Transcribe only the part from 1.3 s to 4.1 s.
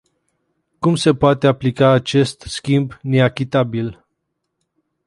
aplica acest schimb neechitabil?